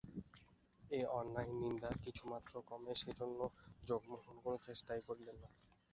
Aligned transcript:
এই 0.91 1.03
অন্যায় 1.11 1.51
নিন্দা 1.61 1.89
কিছুমাত্র 2.03 2.53
কমে 2.69 2.93
সেজন্য 2.95 3.39
জগমোহন 3.87 4.35
কোনো 4.43 4.57
চেষ্টাই 4.67 5.01
করিলেন 5.07 5.37
না। 5.43 5.49